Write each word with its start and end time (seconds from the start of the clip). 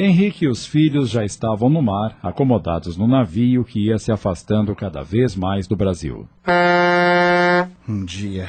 Henrique 0.00 0.44
e 0.44 0.48
os 0.48 0.64
filhos 0.64 1.10
já 1.10 1.24
estavam 1.24 1.68
no 1.68 1.82
mar, 1.82 2.16
acomodados 2.22 2.96
no 2.96 3.08
navio 3.08 3.64
que 3.64 3.86
ia 3.86 3.98
se 3.98 4.12
afastando 4.12 4.72
cada 4.72 5.02
vez 5.02 5.34
mais 5.34 5.66
do 5.66 5.74
Brasil. 5.74 6.28
Um 7.88 8.04
dia 8.04 8.48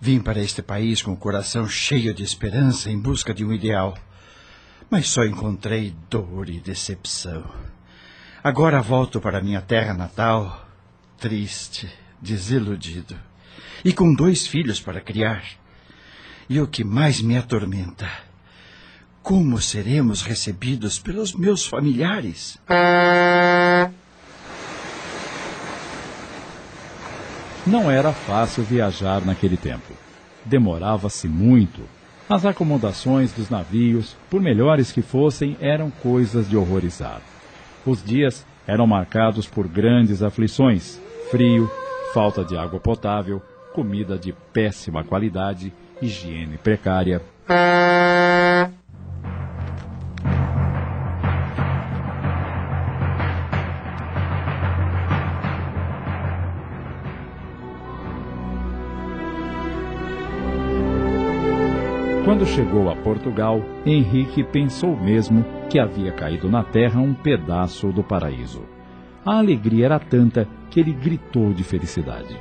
vim 0.00 0.18
para 0.18 0.40
este 0.40 0.62
país 0.62 1.02
com 1.02 1.12
o 1.12 1.16
coração 1.16 1.68
cheio 1.68 2.14
de 2.14 2.22
esperança 2.22 2.88
em 2.90 2.98
busca 2.98 3.34
de 3.34 3.44
um 3.44 3.52
ideal. 3.52 3.94
Mas 4.88 5.10
só 5.10 5.26
encontrei 5.26 5.94
dor 6.08 6.48
e 6.48 6.58
decepção. 6.58 7.44
Agora 8.42 8.80
volto 8.80 9.20
para 9.20 9.42
minha 9.42 9.60
terra 9.60 9.92
natal, 9.92 10.66
triste, 11.18 11.86
desiludido, 12.18 13.14
e 13.84 13.92
com 13.92 14.14
dois 14.14 14.46
filhos 14.46 14.80
para 14.80 15.02
criar. 15.02 15.44
E 16.48 16.58
o 16.58 16.66
que 16.66 16.82
mais 16.82 17.20
me 17.20 17.36
atormenta 17.36 18.31
como 19.22 19.60
seremos 19.60 20.22
recebidos 20.22 20.98
pelos 20.98 21.32
meus 21.32 21.64
familiares? 21.64 22.58
Não 27.64 27.88
era 27.90 28.12
fácil 28.12 28.64
viajar 28.64 29.24
naquele 29.24 29.56
tempo. 29.56 29.94
Demorava-se 30.44 31.28
muito. 31.28 31.82
As 32.28 32.44
acomodações 32.44 33.32
dos 33.32 33.48
navios, 33.48 34.16
por 34.28 34.40
melhores 34.40 34.90
que 34.90 35.02
fossem, 35.02 35.56
eram 35.60 35.90
coisas 35.90 36.48
de 36.48 36.56
horrorizar. 36.56 37.20
Os 37.86 38.02
dias 38.02 38.44
eram 38.66 38.86
marcados 38.86 39.46
por 39.46 39.68
grandes 39.68 40.22
aflições: 40.22 41.00
frio, 41.30 41.70
falta 42.12 42.44
de 42.44 42.56
água 42.56 42.80
potável, 42.80 43.40
comida 43.72 44.18
de 44.18 44.32
péssima 44.52 45.04
qualidade, 45.04 45.72
higiene 46.00 46.58
precária. 46.58 47.22
Quando 62.42 62.54
chegou 62.54 62.90
a 62.90 62.96
Portugal, 62.96 63.62
Henrique 63.86 64.42
pensou 64.42 64.96
mesmo 64.96 65.44
que 65.70 65.78
havia 65.78 66.10
caído 66.10 66.50
na 66.50 66.64
terra 66.64 67.00
um 67.00 67.14
pedaço 67.14 67.92
do 67.92 68.02
paraíso. 68.02 68.64
A 69.24 69.38
alegria 69.38 69.84
era 69.84 70.00
tanta 70.00 70.48
que 70.68 70.80
ele 70.80 70.92
gritou 70.92 71.52
de 71.52 71.62
felicidade. 71.62 72.36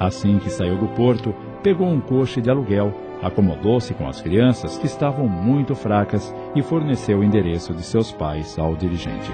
Assim 0.00 0.38
que 0.38 0.48
saiu 0.48 0.78
do 0.78 0.88
porto, 0.94 1.34
pegou 1.62 1.86
um 1.86 2.00
coche 2.00 2.40
de 2.40 2.48
aluguel, 2.48 2.94
acomodou-se 3.22 3.92
com 3.92 4.08
as 4.08 4.22
crianças 4.22 4.78
que 4.78 4.86
estavam 4.86 5.28
muito 5.28 5.74
fracas 5.74 6.34
e 6.56 6.62
forneceu 6.62 7.18
o 7.18 7.24
endereço 7.24 7.74
de 7.74 7.82
seus 7.82 8.10
pais 8.10 8.58
ao 8.58 8.74
dirigente. 8.74 9.30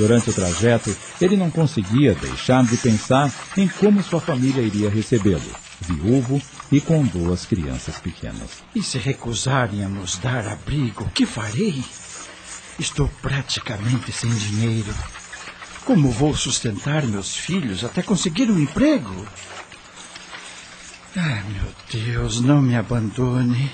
Durante 0.00 0.30
o 0.30 0.32
trajeto, 0.32 0.96
ele 1.20 1.36
não 1.36 1.50
conseguia 1.50 2.14
deixar 2.14 2.64
de 2.64 2.74
pensar 2.78 3.30
em 3.54 3.68
como 3.68 4.02
sua 4.02 4.18
família 4.18 4.62
iria 4.62 4.88
recebê-lo, 4.88 5.54
viúvo 5.78 6.40
e 6.72 6.80
com 6.80 7.04
duas 7.04 7.44
crianças 7.44 7.98
pequenas. 7.98 8.62
E 8.74 8.82
se 8.82 8.96
recusarem 8.96 9.84
a 9.84 9.90
nos 9.90 10.16
dar 10.16 10.48
abrigo, 10.48 11.04
o 11.04 11.10
que 11.10 11.26
farei? 11.26 11.84
Estou 12.78 13.10
praticamente 13.20 14.10
sem 14.10 14.30
dinheiro. 14.30 14.94
Como 15.84 16.10
vou 16.10 16.34
sustentar 16.34 17.06
meus 17.06 17.36
filhos 17.36 17.84
até 17.84 18.02
conseguir 18.02 18.50
um 18.50 18.58
emprego? 18.58 19.26
Ah, 21.14 21.42
meu 21.46 22.02
Deus, 22.04 22.40
não 22.40 22.62
me 22.62 22.74
abandone. 22.74 23.70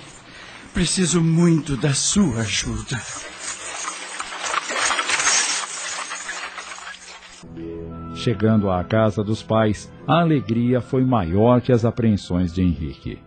Preciso 0.75 1.21
muito 1.21 1.77
da 1.77 1.95
sua 1.95 2.41
ajuda. 2.41 3.01
Chegando 8.27 8.69
à 8.69 8.83
casa 8.83 9.23
dos 9.23 9.41
pais, 9.41 9.89
a 10.05 10.19
alegria 10.19 10.81
foi 10.81 11.05
maior 11.05 11.61
que 11.61 11.71
as 11.71 11.85
apreensões 11.85 12.53
de 12.53 12.61
Henrique. 12.61 13.21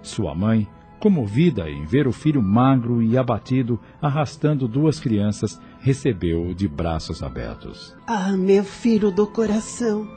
Sua 0.00 0.34
mãe, 0.34 0.66
comovida 0.98 1.68
em 1.68 1.84
ver 1.84 2.08
o 2.08 2.12
filho 2.12 2.40
magro 2.40 3.02
e 3.02 3.18
abatido 3.18 3.78
arrastando 4.00 4.66
duas 4.66 4.98
crianças, 4.98 5.60
recebeu-o 5.78 6.54
de 6.54 6.66
braços 6.66 7.22
abertos. 7.22 7.94
Ah, 8.06 8.32
meu 8.32 8.64
filho 8.64 9.10
do 9.10 9.26
coração, 9.26 10.08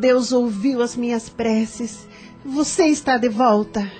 Deus 0.00 0.30
ouviu 0.30 0.80
as 0.80 0.96
minhas 0.96 1.28
preces. 1.28 2.08
Você 2.44 2.84
está 2.84 3.18
de 3.18 3.28
volta. 3.28 3.90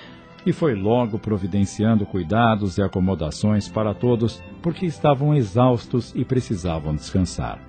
E 0.45 0.53
foi 0.53 0.73
logo 0.73 1.19
providenciando 1.19 2.05
cuidados 2.05 2.77
e 2.77 2.81
acomodações 2.81 3.67
para 3.67 3.93
todos, 3.93 4.41
porque 4.61 4.85
estavam 4.85 5.35
exaustos 5.35 6.13
e 6.15 6.23
precisavam 6.23 6.95
descansar. 6.95 7.68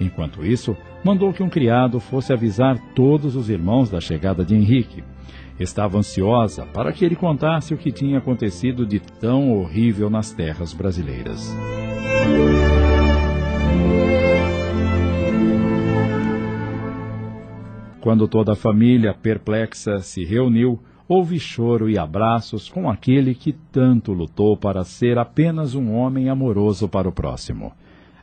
Enquanto 0.00 0.44
isso, 0.44 0.74
mandou 1.04 1.32
que 1.32 1.42
um 1.42 1.50
criado 1.50 2.00
fosse 2.00 2.32
avisar 2.32 2.78
todos 2.94 3.36
os 3.36 3.50
irmãos 3.50 3.90
da 3.90 4.00
chegada 4.00 4.42
de 4.42 4.54
Henrique. 4.54 5.04
Estava 5.58 5.98
ansiosa 5.98 6.64
para 6.64 6.90
que 6.90 7.04
ele 7.04 7.14
contasse 7.14 7.74
o 7.74 7.76
que 7.76 7.92
tinha 7.92 8.16
acontecido 8.16 8.86
de 8.86 8.98
tão 8.98 9.52
horrível 9.52 10.08
nas 10.08 10.32
terras 10.32 10.72
brasileiras. 10.72 11.54
Quando 18.00 18.26
toda 18.26 18.52
a 18.52 18.56
família, 18.56 19.12
perplexa, 19.12 19.98
se 20.00 20.24
reuniu, 20.24 20.80
houve 21.06 21.38
choro 21.38 21.90
e 21.90 21.98
abraços 21.98 22.70
com 22.70 22.88
aquele 22.88 23.34
que 23.34 23.52
tanto 23.52 24.14
lutou 24.14 24.56
para 24.56 24.82
ser 24.84 25.18
apenas 25.18 25.74
um 25.74 25.92
homem 25.92 26.30
amoroso 26.30 26.88
para 26.88 27.06
o 27.06 27.12
próximo. 27.12 27.72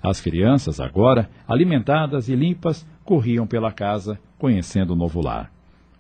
As 0.01 0.21
crianças, 0.21 0.79
agora, 0.79 1.29
alimentadas 1.47 2.29
e 2.29 2.35
limpas, 2.35 2.85
corriam 3.03 3.47
pela 3.47 3.71
casa, 3.71 4.19
conhecendo 4.37 4.93
o 4.93 4.95
novo 4.95 5.21
lar. 5.21 5.51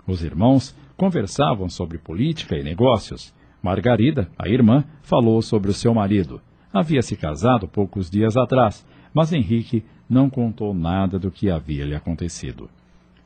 Os 0.05 0.23
irmãos 0.23 0.75
conversavam 0.95 1.69
sobre 1.69 1.97
política 1.97 2.55
e 2.55 2.63
negócios. 2.63 3.33
Margarida, 3.61 4.29
a 4.37 4.47
irmã, 4.47 4.83
falou 5.01 5.41
sobre 5.41 5.71
o 5.71 5.73
seu 5.73 5.93
marido. 5.93 6.41
Havia 6.71 7.01
se 7.01 7.15
casado 7.15 7.67
poucos 7.67 8.09
dias 8.09 8.37
atrás, 8.37 8.85
mas 9.13 9.33
Henrique 9.33 9.83
não 10.09 10.29
contou 10.29 10.73
nada 10.73 11.19
do 11.19 11.31
que 11.31 11.49
havia 11.49 11.85
lhe 11.85 11.95
acontecido. 11.95 12.69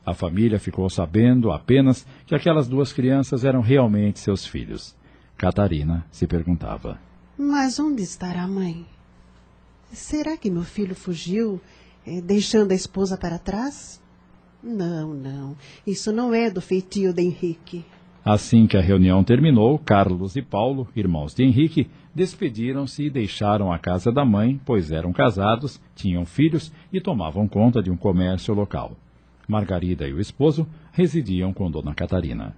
A 0.04 0.14
família 0.14 0.58
ficou 0.58 0.88
sabendo 0.90 1.52
apenas 1.52 2.06
que 2.26 2.34
aquelas 2.34 2.66
duas 2.66 2.92
crianças 2.92 3.44
eram 3.44 3.60
realmente 3.60 4.18
seus 4.18 4.44
filhos. 4.44 4.96
Catarina 5.36 6.04
se 6.10 6.26
perguntava: 6.26 6.98
Mas 7.38 7.78
onde 7.78 8.02
estará 8.02 8.42
a 8.42 8.48
mãe? 8.48 8.84
Será 9.92 10.38
que 10.38 10.50
meu 10.50 10.62
filho 10.62 10.94
fugiu, 10.94 11.60
eh, 12.06 12.22
deixando 12.22 12.72
a 12.72 12.74
esposa 12.74 13.14
para 13.18 13.38
trás? 13.38 14.02
Não, 14.62 15.12
não. 15.12 15.54
Isso 15.86 16.10
não 16.10 16.32
é 16.32 16.50
do 16.50 16.62
feitio 16.62 17.12
de 17.12 17.20
Henrique. 17.20 17.84
Assim 18.24 18.66
que 18.66 18.76
a 18.76 18.80
reunião 18.80 19.22
terminou, 19.22 19.78
Carlos 19.78 20.34
e 20.34 20.40
Paulo, 20.40 20.88
irmãos 20.96 21.34
de 21.34 21.44
Henrique, 21.44 21.90
despediram-se 22.14 23.04
e 23.04 23.10
deixaram 23.10 23.70
a 23.70 23.78
casa 23.78 24.10
da 24.10 24.24
mãe, 24.24 24.58
pois 24.64 24.90
eram 24.90 25.12
casados, 25.12 25.78
tinham 25.94 26.24
filhos 26.24 26.72
e 26.90 26.98
tomavam 26.98 27.46
conta 27.46 27.82
de 27.82 27.90
um 27.90 27.96
comércio 27.96 28.54
local. 28.54 28.96
Margarida 29.46 30.08
e 30.08 30.14
o 30.14 30.20
esposo 30.20 30.66
residiam 30.92 31.52
com 31.52 31.70
Dona 31.70 31.94
Catarina. 31.94 32.56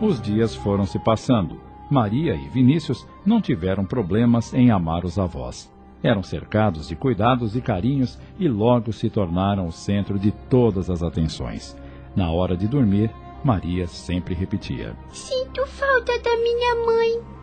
Os 0.00 0.20
dias 0.20 0.54
foram 0.54 0.86
se 0.86 0.98
passando. 1.00 1.67
Maria 1.90 2.34
e 2.34 2.48
Vinícius 2.48 3.06
não 3.24 3.40
tiveram 3.40 3.84
problemas 3.84 4.52
em 4.52 4.70
amar 4.70 5.04
os 5.04 5.18
avós. 5.18 5.72
Eram 6.02 6.22
cercados 6.22 6.88
de 6.88 6.94
cuidados 6.94 7.56
e 7.56 7.60
carinhos 7.60 8.18
e 8.38 8.46
logo 8.48 8.92
se 8.92 9.10
tornaram 9.10 9.66
o 9.66 9.72
centro 9.72 10.18
de 10.18 10.30
todas 10.30 10.90
as 10.90 11.02
atenções. 11.02 11.76
Na 12.14 12.30
hora 12.30 12.56
de 12.56 12.68
dormir, 12.68 13.10
Maria 13.42 13.86
sempre 13.86 14.34
repetia: 14.34 14.94
Sinto 15.10 15.66
falta 15.66 16.18
da 16.20 16.36
minha 16.36 16.86
mãe. 16.86 17.38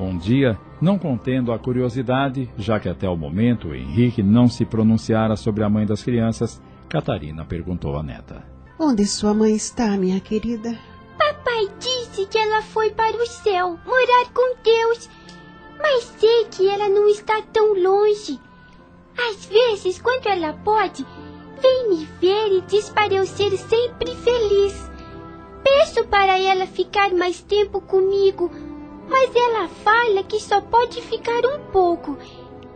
Um 0.00 0.16
dia, 0.18 0.58
não 0.80 0.98
contendo 0.98 1.52
a 1.52 1.58
curiosidade, 1.58 2.48
já 2.56 2.80
que 2.80 2.88
até 2.88 3.08
o 3.08 3.16
momento 3.16 3.74
Henrique 3.74 4.22
não 4.22 4.48
se 4.48 4.64
pronunciara 4.64 5.36
sobre 5.36 5.62
a 5.62 5.68
mãe 5.68 5.86
das 5.86 6.02
crianças, 6.02 6.60
Catarina 6.88 7.44
perguntou 7.44 7.96
à 7.96 8.02
neta: 8.02 8.42
Onde 8.78 9.06
sua 9.06 9.32
mãe 9.32 9.54
está, 9.54 9.96
minha 9.96 10.18
querida? 10.18 10.76
Papai 11.16 11.68
disse 11.78 11.91
parece 12.12 12.26
que 12.26 12.36
ela 12.36 12.60
foi 12.62 12.90
para 12.90 13.16
o 13.16 13.26
céu 13.26 13.78
morar 13.86 14.32
com 14.34 14.56
Deus. 14.62 15.08
Mas 15.78 16.04
sei 16.18 16.44
que 16.50 16.68
ela 16.68 16.88
não 16.88 17.08
está 17.08 17.40
tão 17.52 17.72
longe. 17.72 18.38
Às 19.30 19.46
vezes, 19.46 20.00
quando 20.00 20.26
ela 20.26 20.52
pode, 20.52 21.06
vem 21.60 21.88
me 21.88 22.04
ver 22.20 22.52
e 22.52 22.60
diz 22.62 22.90
para 22.90 23.14
eu 23.14 23.26
ser 23.26 23.56
sempre 23.56 24.14
feliz. 24.14 24.90
Peço 25.64 26.04
para 26.06 26.38
ela 26.38 26.66
ficar 26.66 27.12
mais 27.14 27.40
tempo 27.40 27.80
comigo, 27.80 28.50
mas 29.08 29.34
ela 29.34 29.68
fala 29.68 30.22
que 30.22 30.38
só 30.38 30.60
pode 30.60 31.00
ficar 31.00 31.46
um 31.46 31.70
pouco 31.72 32.18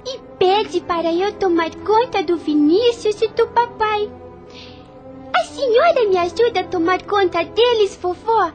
e 0.06 0.18
pede 0.38 0.80
para 0.80 1.12
eu 1.12 1.32
tomar 1.32 1.74
conta 1.76 2.22
do 2.22 2.36
Vinícius 2.36 3.20
e 3.20 3.28
do 3.28 3.46
papai. 3.48 4.10
A 5.34 5.44
senhora 5.44 6.08
me 6.08 6.16
ajuda 6.16 6.60
a 6.60 6.64
tomar 6.64 7.02
conta 7.02 7.44
deles, 7.44 7.98
vovó? 8.00 8.52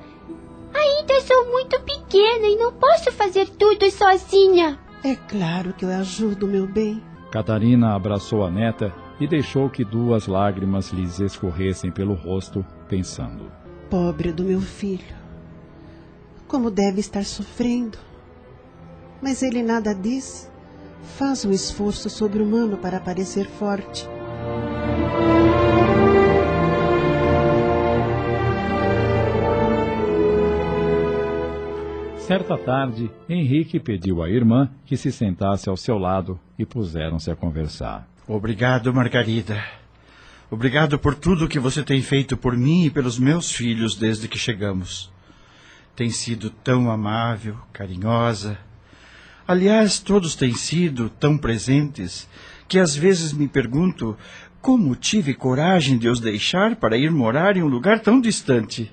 Ainda 0.73 1.21
sou 1.21 1.51
muito 1.51 1.79
pequena 1.81 2.47
e 2.47 2.55
não 2.55 2.73
posso 2.73 3.11
fazer 3.11 3.49
tudo 3.49 3.89
sozinha. 3.91 4.79
É 5.03 5.15
claro 5.15 5.73
que 5.73 5.85
eu 5.85 5.89
ajudo, 5.89 6.47
meu 6.47 6.67
bem. 6.67 7.01
Catarina 7.31 7.95
abraçou 7.95 8.43
a 8.43 8.51
neta 8.51 8.93
e 9.19 9.27
deixou 9.27 9.69
que 9.69 9.85
duas 9.85 10.27
lágrimas 10.27 10.89
lhes 10.89 11.19
escorressem 11.19 11.91
pelo 11.91 12.13
rosto, 12.13 12.65
pensando: 12.89 13.51
Pobre 13.89 14.31
do 14.31 14.43
meu 14.43 14.59
filho. 14.59 15.15
Como 16.47 16.69
deve 16.69 16.99
estar 16.99 17.23
sofrendo. 17.23 17.97
Mas 19.21 19.41
ele 19.41 19.63
nada 19.63 19.93
diz. 19.93 20.51
Faz 21.17 21.45
um 21.45 21.51
esforço 21.51 22.09
sobre-humano 22.09 22.77
para 22.77 22.99
parecer 22.99 23.45
forte. 23.47 24.07
Certa 32.31 32.57
tarde, 32.57 33.11
Henrique 33.27 33.77
pediu 33.77 34.23
à 34.23 34.29
irmã 34.29 34.69
que 34.85 34.95
se 34.95 35.11
sentasse 35.11 35.67
ao 35.67 35.75
seu 35.75 35.97
lado 35.97 36.39
e 36.57 36.65
puseram-se 36.65 37.29
a 37.29 37.35
conversar. 37.35 38.07
Obrigado, 38.25 38.93
Margarida. 38.93 39.61
Obrigado 40.49 40.97
por 40.97 41.13
tudo 41.13 41.49
que 41.49 41.59
você 41.59 41.83
tem 41.83 42.01
feito 42.01 42.37
por 42.37 42.55
mim 42.55 42.85
e 42.85 42.89
pelos 42.89 43.19
meus 43.19 43.51
filhos 43.51 43.97
desde 43.97 44.29
que 44.29 44.39
chegamos. 44.39 45.11
Tem 45.93 46.09
sido 46.09 46.49
tão 46.49 46.89
amável, 46.89 47.57
carinhosa. 47.73 48.57
Aliás, 49.45 49.99
todos 49.99 50.33
têm 50.33 50.53
sido 50.53 51.09
tão 51.09 51.37
presentes 51.37 52.29
que 52.65 52.79
às 52.79 52.95
vezes 52.95 53.33
me 53.33 53.49
pergunto 53.49 54.17
como 54.61 54.95
tive 54.95 55.33
coragem 55.33 55.97
de 55.97 56.07
os 56.07 56.21
deixar 56.21 56.77
para 56.77 56.95
ir 56.95 57.11
morar 57.11 57.57
em 57.57 57.61
um 57.61 57.67
lugar 57.67 57.99
tão 57.99 58.21
distante. 58.21 58.89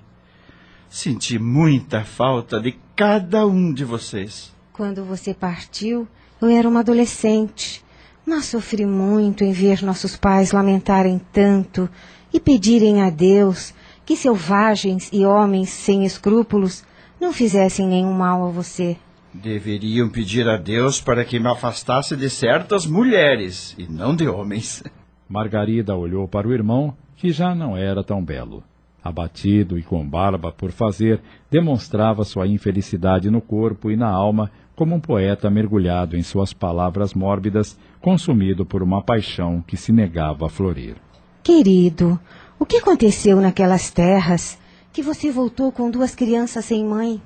Senti 0.88 1.38
muita 1.38 2.02
falta 2.02 2.58
de 2.58 2.74
cada 2.96 3.46
um 3.46 3.72
de 3.72 3.84
vocês. 3.84 4.54
Quando 4.72 5.04
você 5.04 5.34
partiu, 5.34 6.08
eu 6.40 6.48
era 6.48 6.66
uma 6.66 6.80
adolescente, 6.80 7.84
mas 8.24 8.46
sofri 8.46 8.86
muito 8.86 9.44
em 9.44 9.52
ver 9.52 9.82
nossos 9.82 10.16
pais 10.16 10.50
lamentarem 10.50 11.20
tanto 11.30 11.90
e 12.32 12.40
pedirem 12.40 13.02
a 13.02 13.10
Deus 13.10 13.74
que 14.06 14.16
selvagens 14.16 15.10
e 15.12 15.26
homens 15.26 15.68
sem 15.68 16.06
escrúpulos 16.06 16.82
não 17.20 17.34
fizessem 17.34 17.86
nenhum 17.86 18.14
mal 18.14 18.46
a 18.46 18.50
você. 18.50 18.96
Deveriam 19.34 20.08
pedir 20.08 20.48
a 20.48 20.56
Deus 20.56 21.02
para 21.02 21.22
que 21.22 21.38
me 21.38 21.48
afastasse 21.48 22.16
de 22.16 22.30
certas 22.30 22.86
mulheres 22.86 23.74
e 23.76 23.86
não 23.86 24.16
de 24.16 24.26
homens. 24.26 24.82
Margarida 25.28 25.94
olhou 25.94 26.26
para 26.26 26.48
o 26.48 26.52
irmão, 26.54 26.96
que 27.14 27.30
já 27.30 27.54
não 27.54 27.76
era 27.76 28.02
tão 28.02 28.24
belo 28.24 28.64
abatido 29.08 29.78
e 29.78 29.82
com 29.82 30.08
barba 30.08 30.52
por 30.52 30.70
fazer, 30.70 31.20
demonstrava 31.50 32.24
sua 32.24 32.46
infelicidade 32.46 33.30
no 33.30 33.40
corpo 33.40 33.90
e 33.90 33.96
na 33.96 34.08
alma, 34.08 34.50
como 34.76 34.94
um 34.94 35.00
poeta 35.00 35.50
mergulhado 35.50 36.16
em 36.16 36.22
suas 36.22 36.52
palavras 36.52 37.14
mórbidas, 37.14 37.78
consumido 38.00 38.64
por 38.64 38.82
uma 38.82 39.02
paixão 39.02 39.62
que 39.66 39.76
se 39.76 39.92
negava 39.92 40.46
a 40.46 40.48
florir. 40.48 40.96
Querido, 41.42 42.18
o 42.58 42.66
que 42.66 42.76
aconteceu 42.76 43.40
naquelas 43.40 43.90
terras 43.90 44.58
que 44.92 45.02
você 45.02 45.30
voltou 45.30 45.72
com 45.72 45.90
duas 45.90 46.14
crianças 46.14 46.64
sem 46.64 46.84
mãe? 46.84 47.20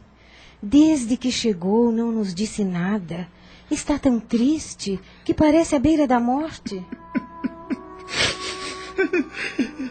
Desde 0.62 1.16
que 1.16 1.32
chegou, 1.32 1.90
não 1.90 2.12
nos 2.12 2.34
disse 2.34 2.64
nada. 2.64 3.26
Está 3.70 3.98
tão 3.98 4.20
triste 4.20 5.00
que 5.24 5.34
parece 5.34 5.74
à 5.74 5.78
beira 5.78 6.06
da 6.06 6.20
morte. 6.20 6.84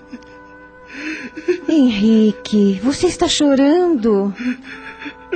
Henrique, 1.68 2.80
você 2.84 3.08
está 3.08 3.28
chorando? 3.28 4.34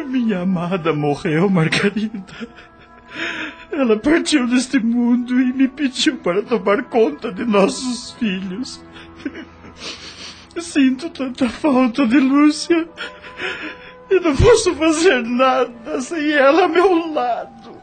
Minha 0.08 0.42
amada 0.42 0.94
morreu, 0.94 1.50
Margarida. 1.50 2.48
Ela 3.72 3.98
partiu 3.98 4.48
deste 4.48 4.80
mundo 4.80 5.40
e 5.40 5.54
me 5.54 5.68
pediu 5.68 6.18
para 6.18 6.42
tomar 6.42 6.84
conta 6.84 7.32
de 7.32 7.44
nossos 7.46 8.12
filhos. 8.14 8.84
Sinto 10.58 11.10
tanta 11.10 11.50
falta 11.50 12.08
de 12.08 12.18
Lúcia 12.18 12.88
e 14.10 14.20
não 14.20 14.36
posso 14.36 14.74
fazer 14.76 15.24
nada 15.24 16.00
sem 16.02 16.32
ela 16.32 16.64
ao 16.64 16.70
meu 16.70 17.14
lado. 17.14 17.76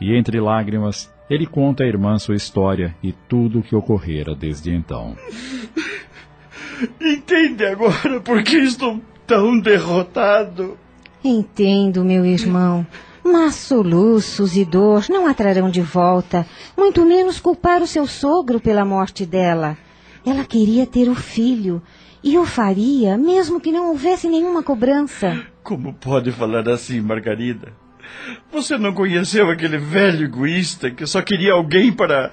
E 0.00 0.14
entre 0.14 0.38
lágrimas, 0.40 1.10
ele 1.30 1.46
conta 1.46 1.84
à 1.84 1.86
irmã 1.86 2.18
sua 2.18 2.34
história 2.34 2.94
e 3.02 3.12
tudo 3.12 3.60
o 3.60 3.62
que 3.62 3.74
ocorrera 3.74 4.34
desde 4.34 4.70
então. 4.70 5.16
Entende 7.00 7.64
agora 7.64 8.20
por 8.20 8.42
que 8.42 8.56
estou 8.56 9.00
tão 9.26 9.58
derrotado? 9.58 10.78
Entendo, 11.24 12.04
meu 12.04 12.24
irmão. 12.24 12.86
Mas 13.24 13.56
soluços 13.56 14.56
e 14.56 14.64
dor 14.64 15.06
não 15.08 15.26
a 15.26 15.34
trarão 15.34 15.68
de 15.68 15.80
volta, 15.80 16.46
muito 16.76 17.04
menos 17.04 17.40
culpar 17.40 17.82
o 17.82 17.86
seu 17.86 18.06
sogro 18.06 18.60
pela 18.60 18.84
morte 18.84 19.26
dela. 19.26 19.76
Ela 20.24 20.44
queria 20.44 20.86
ter 20.86 21.08
o 21.08 21.14
filho 21.14 21.82
e 22.22 22.38
o 22.38 22.44
faria 22.44 23.18
mesmo 23.18 23.60
que 23.60 23.72
não 23.72 23.88
houvesse 23.88 24.28
nenhuma 24.28 24.62
cobrança. 24.62 25.44
Como 25.62 25.92
pode 25.94 26.30
falar 26.30 26.68
assim, 26.68 27.00
Margarida? 27.00 27.72
Você 28.50 28.76
não 28.78 28.92
conheceu 28.92 29.50
aquele 29.50 29.78
velho 29.78 30.24
egoísta 30.24 30.90
que 30.90 31.06
só 31.06 31.22
queria 31.22 31.52
alguém 31.52 31.92
para. 31.92 32.32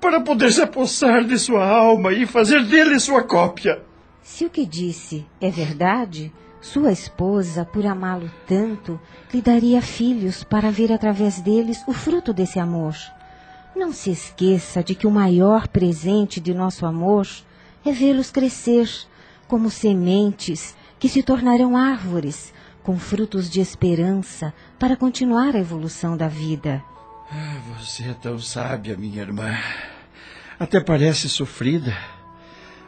para 0.00 0.20
poder 0.20 0.52
se 0.52 0.62
apossar 0.62 1.24
de 1.24 1.38
sua 1.38 1.66
alma 1.66 2.12
e 2.12 2.26
fazer 2.26 2.64
dele 2.64 2.98
sua 2.98 3.22
cópia? 3.22 3.80
Se 4.22 4.44
o 4.44 4.50
que 4.50 4.64
disse 4.64 5.26
é 5.40 5.50
verdade, 5.50 6.32
sua 6.60 6.92
esposa, 6.92 7.64
por 7.64 7.84
amá-lo 7.84 8.30
tanto, 8.46 9.00
lhe 9.34 9.42
daria 9.42 9.82
filhos 9.82 10.44
para 10.44 10.70
ver 10.70 10.92
através 10.92 11.40
deles 11.40 11.82
o 11.88 11.92
fruto 11.92 12.32
desse 12.32 12.60
amor. 12.60 12.94
Não 13.74 13.90
se 13.92 14.10
esqueça 14.10 14.82
de 14.82 14.94
que 14.94 15.06
o 15.06 15.10
maior 15.10 15.66
presente 15.66 16.38
de 16.38 16.54
nosso 16.54 16.86
amor 16.86 17.26
é 17.84 17.90
vê-los 17.90 18.30
crescer 18.30 18.88
como 19.48 19.70
sementes 19.70 20.76
que 21.00 21.08
se 21.08 21.22
tornarão 21.22 21.76
árvores 21.76 22.54
com 22.82 22.98
frutos 22.98 23.48
de 23.48 23.60
esperança 23.60 24.52
para 24.78 24.96
continuar 24.96 25.54
a 25.54 25.58
evolução 25.58 26.16
da 26.16 26.28
vida. 26.28 26.82
Ah, 27.30 27.56
você 27.78 28.04
é 28.04 28.14
tão 28.14 28.38
sábia, 28.38 28.96
minha 28.96 29.22
irmã. 29.22 29.56
Até 30.58 30.80
parece 30.80 31.28
sofrida, 31.28 31.96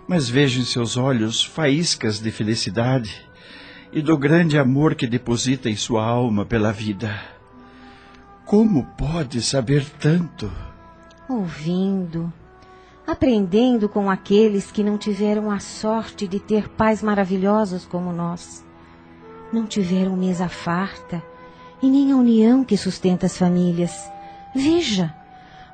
mas 0.06 0.28
vejo 0.28 0.60
em 0.60 0.64
seus 0.64 0.96
olhos 0.96 1.42
faíscas 1.42 2.20
de 2.20 2.30
felicidade 2.30 3.26
e 3.92 4.02
do 4.02 4.18
grande 4.18 4.58
amor 4.58 4.94
que 4.94 5.06
deposita 5.06 5.70
em 5.70 5.76
sua 5.76 6.04
alma 6.04 6.44
pela 6.44 6.72
vida. 6.72 7.18
Como 8.44 8.84
pode 8.98 9.40
saber 9.40 9.88
tanto? 9.98 10.52
Ouvindo, 11.28 12.30
aprendendo 13.06 13.88
com 13.88 14.10
aqueles 14.10 14.70
que 14.70 14.84
não 14.84 14.98
tiveram 14.98 15.50
a 15.50 15.58
sorte 15.58 16.28
de 16.28 16.38
ter 16.38 16.68
pais 16.68 17.02
maravilhosos 17.02 17.86
como 17.86 18.12
nós 18.12 18.64
não 19.54 19.66
tiveram 19.66 20.16
mesa 20.16 20.48
farta 20.48 21.22
e 21.80 21.88
nem 21.88 22.10
a 22.10 22.16
união 22.16 22.64
que 22.64 22.76
sustenta 22.76 23.26
as 23.26 23.38
famílias. 23.38 23.92
Veja, 24.54 25.14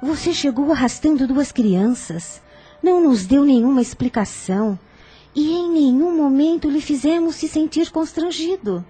você 0.02 0.34
chegou 0.34 0.70
arrastando 0.70 1.26
duas 1.26 1.50
crianças, 1.50 2.42
não 2.82 3.02
nos 3.02 3.26
deu 3.26 3.44
nenhuma 3.44 3.80
explicação 3.80 4.78
e 5.34 5.52
em 5.52 5.70
nenhum 5.70 6.14
momento 6.16 6.68
lhe 6.68 6.80
fizemos 6.80 7.37
se 7.37 7.49
sentir 7.49 7.90
constrangido. 7.90 8.84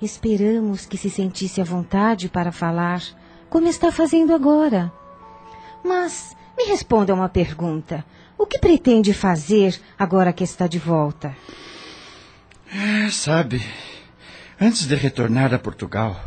Esperamos 0.00 0.86
que 0.86 0.96
se 0.96 1.10
sentisse 1.10 1.60
à 1.60 1.64
vontade 1.64 2.30
para 2.30 2.50
falar, 2.50 3.02
como 3.50 3.68
está 3.68 3.92
fazendo 3.92 4.34
agora. 4.34 4.90
Mas 5.84 6.34
me 6.56 6.64
responda 6.64 7.12
uma 7.12 7.28
pergunta. 7.28 8.04
O 8.38 8.46
que 8.46 8.58
pretende 8.58 9.12
fazer 9.12 9.78
agora 9.98 10.32
que 10.32 10.44
está 10.44 10.66
de 10.66 10.78
volta? 10.78 11.36
Sabe, 13.10 13.60
Antes 14.62 14.86
de 14.86 14.94
retornar 14.94 15.54
a 15.54 15.58
Portugal, 15.58 16.22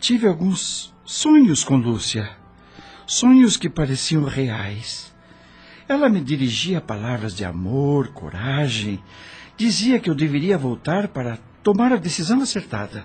tive 0.00 0.26
alguns 0.26 0.92
sonhos 1.04 1.62
com 1.62 1.76
Lúcia. 1.76 2.28
Sonhos 3.06 3.56
que 3.56 3.70
pareciam 3.70 4.24
reais. 4.24 5.14
Ela 5.88 6.08
me 6.08 6.20
dirigia 6.20 6.80
palavras 6.80 7.32
de 7.32 7.44
amor, 7.44 8.08
coragem. 8.08 9.00
Dizia 9.56 10.00
que 10.00 10.10
eu 10.10 10.16
deveria 10.16 10.58
voltar 10.58 11.06
para 11.08 11.38
tomar 11.62 11.92
a 11.92 11.96
decisão 11.96 12.42
acertada. 12.42 13.04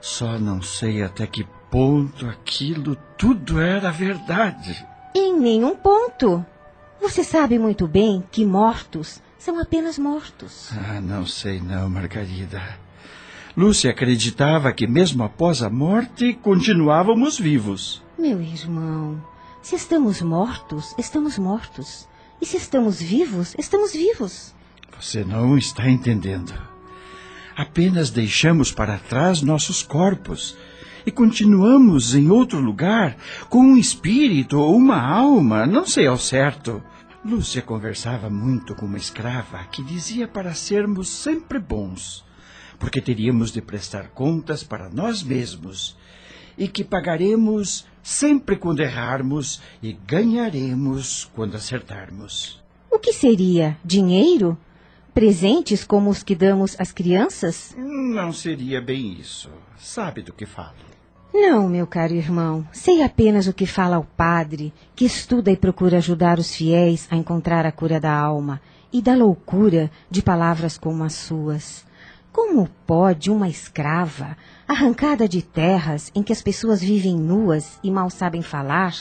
Só 0.00 0.38
não 0.38 0.62
sei 0.62 1.02
até 1.02 1.26
que 1.26 1.44
ponto 1.68 2.24
aquilo 2.26 2.96
tudo 3.16 3.60
era 3.60 3.90
verdade. 3.90 4.86
Em 5.12 5.36
nenhum 5.36 5.74
ponto. 5.74 6.46
Você 7.00 7.24
sabe 7.24 7.58
muito 7.58 7.88
bem 7.88 8.22
que 8.30 8.46
mortos 8.46 9.20
são 9.38 9.58
apenas 9.60 9.98
mortos. 9.98 10.70
Ah, 10.72 11.00
não 11.00 11.24
sei 11.24 11.60
não, 11.60 11.88
Margarida. 11.88 12.62
Lúcia 13.56 13.90
acreditava 13.90 14.72
que 14.72 14.86
mesmo 14.86 15.22
após 15.24 15.62
a 15.62 15.70
morte 15.70 16.34
continuávamos 16.34 17.38
vivos. 17.38 18.02
Meu 18.18 18.40
irmão, 18.40 19.22
se 19.62 19.76
estamos 19.76 20.20
mortos, 20.20 20.94
estamos 20.98 21.38
mortos. 21.38 22.08
E 22.40 22.46
se 22.46 22.56
estamos 22.56 23.00
vivos, 23.00 23.54
estamos 23.58 23.92
vivos. 23.92 24.54
Você 25.00 25.24
não 25.24 25.58
está 25.58 25.88
entendendo. 25.88 26.52
Apenas 27.56 28.10
deixamos 28.10 28.70
para 28.70 28.98
trás 28.98 29.42
nossos 29.42 29.82
corpos 29.82 30.56
e 31.04 31.10
continuamos 31.10 32.14
em 32.14 32.30
outro 32.30 32.60
lugar 32.60 33.16
com 33.48 33.60
um 33.60 33.76
espírito 33.76 34.58
ou 34.60 34.76
uma 34.76 35.00
alma, 35.00 35.66
não 35.66 35.86
sei 35.86 36.06
ao 36.06 36.18
certo. 36.18 36.82
Lúcia 37.28 37.60
conversava 37.60 38.30
muito 38.30 38.74
com 38.74 38.86
uma 38.86 38.96
escrava 38.96 39.62
que 39.64 39.84
dizia 39.84 40.26
para 40.26 40.54
sermos 40.54 41.10
sempre 41.10 41.58
bons, 41.58 42.24
porque 42.78 43.02
teríamos 43.02 43.52
de 43.52 43.60
prestar 43.60 44.08
contas 44.08 44.64
para 44.64 44.88
nós 44.88 45.22
mesmos 45.22 45.94
e 46.56 46.66
que 46.66 46.82
pagaremos 46.82 47.86
sempre 48.02 48.56
quando 48.56 48.80
errarmos 48.80 49.60
e 49.82 49.92
ganharemos 49.92 51.30
quando 51.34 51.54
acertarmos. 51.54 52.64
O 52.90 52.98
que 52.98 53.12
seria? 53.12 53.76
Dinheiro? 53.84 54.56
Presentes 55.12 55.84
como 55.84 56.08
os 56.08 56.22
que 56.22 56.34
damos 56.34 56.80
às 56.80 56.92
crianças? 56.92 57.76
Não 57.76 58.32
seria 58.32 58.80
bem 58.80 59.12
isso. 59.20 59.50
Sabe 59.76 60.22
do 60.22 60.32
que 60.32 60.46
falo. 60.46 60.97
Não, 61.40 61.68
meu 61.68 61.86
caro 61.86 62.14
irmão. 62.14 62.66
Sei 62.72 63.00
apenas 63.00 63.46
o 63.46 63.52
que 63.52 63.64
fala 63.64 63.96
o 63.96 64.02
padre, 64.02 64.74
que 64.96 65.04
estuda 65.04 65.52
e 65.52 65.56
procura 65.56 65.98
ajudar 65.98 66.36
os 66.36 66.52
fiéis 66.52 67.06
a 67.12 67.16
encontrar 67.16 67.64
a 67.64 67.70
cura 67.70 68.00
da 68.00 68.12
alma 68.12 68.60
e 68.92 69.00
da 69.00 69.14
loucura 69.14 69.88
de 70.10 70.20
palavras 70.20 70.76
como 70.76 71.04
as 71.04 71.12
suas. 71.14 71.86
Como 72.32 72.68
pode 72.84 73.30
uma 73.30 73.48
escrava, 73.48 74.36
arrancada 74.66 75.28
de 75.28 75.40
terras 75.40 76.10
em 76.12 76.24
que 76.24 76.32
as 76.32 76.42
pessoas 76.42 76.80
vivem 76.80 77.16
nuas 77.16 77.78
e 77.84 77.90
mal 77.90 78.10
sabem 78.10 78.42
falar, 78.42 78.92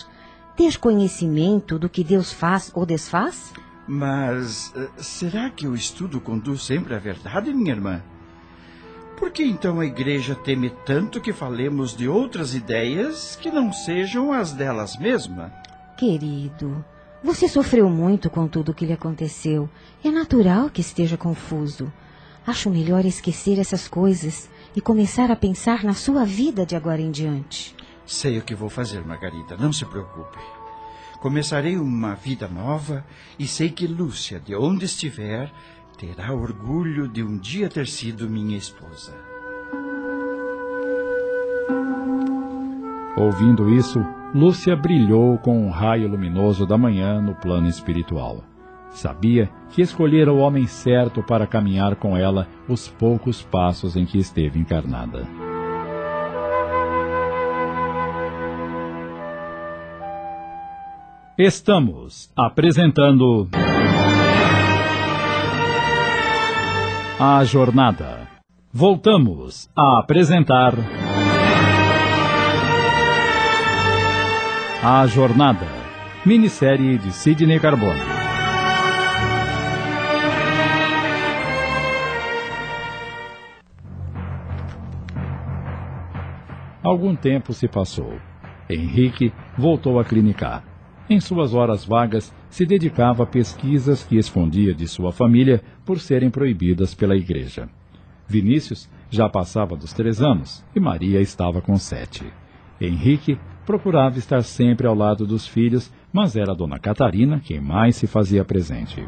ter 0.56 0.78
conhecimento 0.78 1.80
do 1.80 1.90
que 1.90 2.04
Deus 2.04 2.32
faz 2.32 2.72
ou 2.76 2.86
desfaz? 2.86 3.52
Mas 3.88 4.72
uh, 4.76 4.92
será 4.98 5.50
que 5.50 5.68
o 5.68 5.74
estudo 5.74 6.22
conduz 6.22 6.62
sempre 6.62 6.94
à 6.94 7.00
verdade, 7.00 7.52
minha 7.52 7.72
irmã? 7.72 8.04
Por 9.18 9.32
que 9.32 9.44
então 9.44 9.80
a 9.80 9.86
igreja 9.86 10.36
teme 10.36 10.70
tanto 10.86 11.20
que 11.20 11.34
falemos 11.34 11.98
de 11.98 12.08
outras 12.08 12.54
ideias 12.54 13.36
que 13.36 13.50
não 13.50 13.74
sejam 13.74 14.32
as 14.32 14.54
delas 14.54 14.96
mesma? 14.96 15.52
Querido, 15.98 16.86
você 17.24 17.48
sofreu 17.48 17.90
muito 17.90 18.30
com 18.30 18.48
tudo 18.48 18.72
o 18.72 18.74
que 18.76 18.86
lhe 18.86 18.94
aconteceu. 18.94 19.68
É 20.04 20.12
natural 20.12 20.70
que 20.70 20.82
esteja 20.82 21.18
confuso. 21.18 21.92
Acho 22.46 22.70
melhor 22.70 23.06
esquecer 23.06 23.58
essas 23.58 23.88
coisas 23.88 24.48
e 24.76 24.80
começar 24.80 25.32
a 25.32 25.36
pensar 25.36 25.84
na 25.84 25.96
sua 25.96 26.24
vida 26.24 26.64
de 26.64 26.76
agora 26.76 27.02
em 27.02 27.10
diante. 27.10 27.76
Sei 28.06 28.38
o 28.38 28.44
que 28.44 28.54
vou 28.54 28.70
fazer, 28.70 29.04
Margarida. 29.04 29.58
Não 29.58 29.74
se 29.74 29.84
preocupe. 29.84 30.38
Começarei 31.20 31.76
uma 31.76 32.14
vida 32.14 32.48
nova 32.48 33.04
e 33.40 33.48
sei 33.48 33.72
que 33.72 33.88
Lúcia, 33.88 34.40
de 34.40 34.56
onde 34.56 34.86
estiver, 34.86 35.52
terá 35.98 36.32
orgulho 36.32 37.08
de 37.08 37.24
um 37.24 37.38
dia 37.38 37.68
ter 37.68 37.88
sido 37.88 38.30
minha 38.30 38.56
esposa. 38.56 39.14
Ouvindo 43.18 43.74
isso, 43.74 44.00
Lúcia 44.34 44.76
brilhou 44.76 45.40
com 45.40 45.66
um 45.66 45.72
raio 45.72 46.08
luminoso 46.08 46.68
da 46.68 46.78
manhã 46.78 47.20
no 47.20 47.34
plano 47.34 47.68
espiritual. 47.68 48.44
Sabia 48.92 49.50
que 49.70 49.82
escolhera 49.82 50.32
o 50.32 50.38
homem 50.38 50.68
certo 50.68 51.24
para 51.24 51.48
caminhar 51.48 51.96
com 51.96 52.16
ela 52.16 52.48
os 52.70 52.88
poucos 52.88 53.42
passos 53.42 53.96
em 53.96 54.06
que 54.06 54.20
esteve 54.20 54.60
encarnada. 54.60 55.28
Estamos 61.38 62.32
apresentando. 62.36 63.48
A 67.20 67.44
Jornada. 67.44 68.28
Voltamos 68.72 69.72
a 69.76 69.98
apresentar. 69.98 70.76
A 74.84 75.08
Jornada. 75.08 75.66
Minissérie 76.24 77.00
de 77.00 77.12
Sidney 77.12 77.60
Carbone. 77.60 78.00
Algum 86.84 87.16
tempo 87.16 87.52
se 87.52 87.68
passou. 87.68 88.14
Henrique 88.70 89.34
voltou 89.58 90.00
a 90.00 90.06
clinicar. 90.06 90.77
Em 91.10 91.22
suas 91.22 91.54
horas 91.54 91.86
vagas, 91.86 92.34
se 92.50 92.66
dedicava 92.66 93.24
a 93.24 93.26
pesquisas 93.26 94.04
que 94.04 94.18
escondia 94.18 94.74
de 94.74 94.88
sua 94.88 95.14
família 95.14 95.62
por 95.86 96.00
serem 96.00 96.30
proibidas 96.30 96.94
pela 96.94 97.16
igreja. 97.16 97.70
Vinícius 98.28 98.90
já 99.10 99.30
passava 99.30 99.78
dos 99.78 99.94
três 99.94 100.22
anos 100.22 100.66
e 100.76 100.80
Maria 100.82 101.22
estava 101.22 101.62
com 101.62 101.78
sete. 101.78 102.26
Henrique 102.80 103.40
procurava 103.66 104.20
estar 104.20 104.44
sempre 104.44 104.86
ao 104.86 104.94
lado 104.94 105.26
dos 105.26 105.48
filhos, 105.48 105.92
mas 106.12 106.36
era 106.36 106.54
dona 106.54 106.78
Catarina 106.78 107.40
quem 107.40 107.62
mais 107.62 107.96
se 107.96 108.06
fazia 108.06 108.44
presente. 108.44 109.02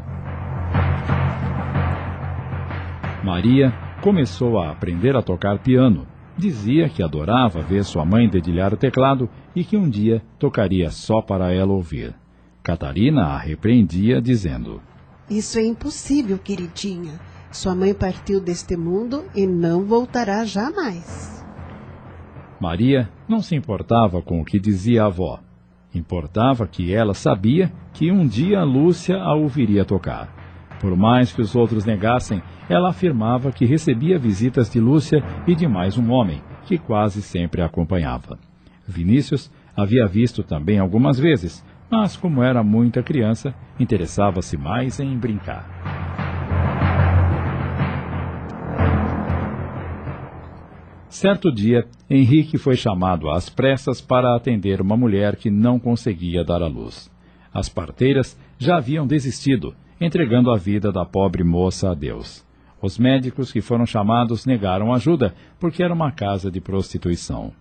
Maria 3.22 3.74
começou 4.00 4.58
a 4.58 4.70
aprender 4.70 5.14
a 5.14 5.22
tocar 5.22 5.58
piano 5.58 6.06
Dizia 6.40 6.88
que 6.88 7.02
adorava 7.02 7.60
ver 7.60 7.84
sua 7.84 8.02
mãe 8.02 8.26
dedilhar 8.26 8.72
o 8.72 8.76
teclado 8.76 9.28
e 9.54 9.62
que 9.62 9.76
um 9.76 9.86
dia 9.86 10.22
tocaria 10.38 10.90
só 10.90 11.20
para 11.20 11.52
ela 11.52 11.70
ouvir. 11.70 12.14
Catarina 12.62 13.26
a 13.26 13.38
repreendia, 13.38 14.22
dizendo: 14.22 14.80
Isso 15.28 15.58
é 15.58 15.66
impossível, 15.66 16.38
queridinha. 16.38 17.20
Sua 17.52 17.74
mãe 17.74 17.92
partiu 17.92 18.40
deste 18.40 18.74
mundo 18.74 19.26
e 19.36 19.46
não 19.46 19.84
voltará 19.84 20.42
jamais. 20.46 21.44
Maria 22.58 23.10
não 23.28 23.42
se 23.42 23.54
importava 23.54 24.22
com 24.22 24.40
o 24.40 24.44
que 24.44 24.58
dizia 24.58 25.02
a 25.02 25.06
avó. 25.08 25.40
Importava 25.94 26.66
que 26.66 26.90
ela 26.90 27.12
sabia 27.12 27.70
que 27.92 28.10
um 28.10 28.26
dia 28.26 28.64
Lúcia 28.64 29.18
a 29.18 29.34
ouviria 29.34 29.84
tocar. 29.84 30.39
Por 30.80 30.96
mais 30.96 31.30
que 31.30 31.42
os 31.42 31.54
outros 31.54 31.84
negassem, 31.84 32.42
ela 32.68 32.88
afirmava 32.88 33.52
que 33.52 33.66
recebia 33.66 34.18
visitas 34.18 34.70
de 34.70 34.80
Lúcia 34.80 35.22
e 35.46 35.54
de 35.54 35.68
mais 35.68 35.98
um 35.98 36.10
homem, 36.10 36.40
que 36.64 36.78
quase 36.78 37.20
sempre 37.20 37.60
a 37.60 37.66
acompanhava. 37.66 38.38
Vinícius 38.88 39.52
havia 39.76 40.06
visto 40.06 40.42
também 40.42 40.78
algumas 40.78 41.18
vezes, 41.18 41.62
mas 41.90 42.16
como 42.16 42.42
era 42.42 42.62
muita 42.62 43.02
criança, 43.02 43.54
interessava-se 43.78 44.56
mais 44.56 44.98
em 44.98 45.18
brincar. 45.18 45.68
Certo 51.10 51.52
dia, 51.52 51.86
Henrique 52.08 52.56
foi 52.56 52.76
chamado 52.76 53.28
às 53.28 53.50
pressas 53.50 54.00
para 54.00 54.34
atender 54.34 54.80
uma 54.80 54.96
mulher 54.96 55.36
que 55.36 55.50
não 55.50 55.78
conseguia 55.78 56.42
dar 56.42 56.62
à 56.62 56.68
luz. 56.68 57.10
As 57.52 57.68
parteiras 57.68 58.38
já 58.58 58.76
haviam 58.76 59.06
desistido 59.06 59.74
entregando 60.00 60.50
a 60.50 60.56
vida 60.56 60.90
da 60.90 61.04
pobre 61.04 61.44
moça 61.44 61.90
a 61.90 61.94
Deus. 61.94 62.44
Os 62.80 62.98
médicos 62.98 63.52
que 63.52 63.60
foram 63.60 63.84
chamados 63.84 64.46
negaram 64.46 64.94
ajuda, 64.94 65.34
porque 65.58 65.82
era 65.82 65.92
uma 65.92 66.10
casa 66.10 66.50
de 66.50 66.60
prostituição. 66.60 67.52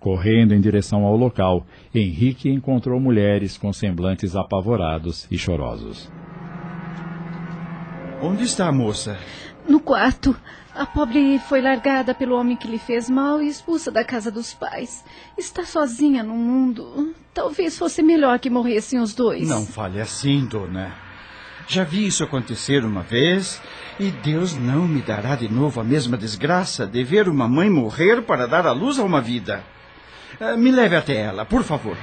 Correndo 0.00 0.54
em 0.54 0.60
direção 0.60 1.04
ao 1.04 1.16
local, 1.16 1.66
Henrique 1.94 2.48
encontrou 2.48 2.98
mulheres 2.98 3.58
com 3.58 3.72
semblantes 3.72 4.34
apavorados 4.34 5.28
e 5.30 5.36
chorosos. 5.36 6.10
Onde 8.22 8.44
está 8.44 8.66
a 8.66 8.72
moça? 8.72 9.18
No 9.68 9.78
quarto. 9.78 10.34
A 10.74 10.86
pobre 10.86 11.38
foi 11.40 11.60
largada 11.60 12.14
pelo 12.14 12.34
homem 12.34 12.56
que 12.56 12.66
lhe 12.66 12.78
fez 12.78 13.10
mal 13.10 13.42
e 13.42 13.46
expulsa 13.46 13.90
da 13.92 14.02
casa 14.02 14.30
dos 14.30 14.54
pais. 14.54 15.04
Está 15.36 15.64
sozinha 15.64 16.22
no 16.22 16.34
mundo. 16.34 17.14
Talvez 17.34 17.76
fosse 17.76 18.02
melhor 18.02 18.38
que 18.38 18.48
morressem 18.48 18.98
os 18.98 19.14
dois. 19.14 19.46
Não 19.46 19.66
fale 19.66 20.00
assim, 20.00 20.46
dona. 20.46 21.11
Já 21.66 21.84
vi 21.84 22.06
isso 22.06 22.24
acontecer 22.24 22.84
uma 22.84 23.02
vez 23.02 23.60
e 23.98 24.10
Deus 24.10 24.54
não 24.54 24.86
me 24.86 25.00
dará 25.00 25.36
de 25.36 25.48
novo 25.48 25.80
a 25.80 25.84
mesma 25.84 26.16
desgraça 26.16 26.86
de 26.86 27.04
ver 27.04 27.28
uma 27.28 27.48
mãe 27.48 27.70
morrer 27.70 28.22
para 28.22 28.46
dar 28.46 28.66
à 28.66 28.72
luz 28.72 28.98
a 28.98 29.04
uma 29.04 29.20
vida. 29.20 29.62
Eh, 30.40 30.56
me 30.56 30.70
leve 30.70 30.96
até 30.96 31.16
ela, 31.16 31.44
por 31.44 31.62
favor. 31.62 31.96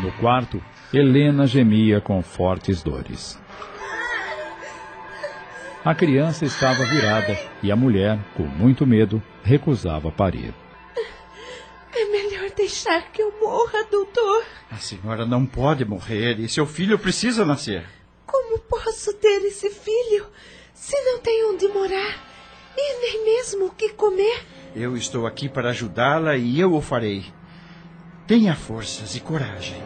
No 0.00 0.10
quarto, 0.12 0.62
Helena 0.92 1.46
gemia 1.46 2.00
com 2.00 2.22
fortes 2.22 2.82
dores. 2.82 3.38
A 5.84 5.94
criança 5.94 6.44
estava 6.44 6.84
virada 6.84 7.38
e 7.62 7.70
a 7.70 7.76
mulher, 7.76 8.18
com 8.36 8.42
muito 8.42 8.86
medo, 8.86 9.22
recusava 9.42 10.10
parir. 10.10 10.52
Deixar 12.70 13.10
que 13.10 13.20
eu 13.20 13.34
morra, 13.40 13.82
doutor. 13.90 14.44
A 14.70 14.76
senhora 14.76 15.26
não 15.26 15.44
pode 15.44 15.84
morrer 15.84 16.38
e 16.38 16.48
seu 16.48 16.64
filho 16.64 16.96
precisa 16.96 17.44
nascer. 17.44 17.84
Como 18.24 18.60
posso 18.60 19.12
ter 19.14 19.44
esse 19.44 19.68
filho 19.70 20.24
se 20.72 20.94
não 21.02 21.18
tem 21.18 21.50
onde 21.50 21.66
morar 21.66 22.14
e 22.76 23.00
nem 23.00 23.24
mesmo 23.24 23.66
o 23.66 23.70
que 23.70 23.88
comer? 23.88 24.46
Eu 24.72 24.96
estou 24.96 25.26
aqui 25.26 25.48
para 25.48 25.70
ajudá-la 25.70 26.36
e 26.36 26.60
eu 26.60 26.72
o 26.72 26.80
farei. 26.80 27.24
Tenha 28.24 28.54
forças 28.54 29.16
e 29.16 29.20
coragem. 29.20 29.82